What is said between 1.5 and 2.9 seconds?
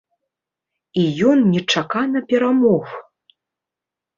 нечакана перамог.